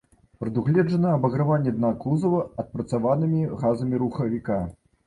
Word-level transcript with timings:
Прадугледжана 0.43 1.11
абаграванне 1.17 1.75
дна 1.77 1.93
кузава 2.07 2.43
адпрацаванымі 2.65 3.47
газамі 3.65 4.05
рухавіка. 4.07 4.61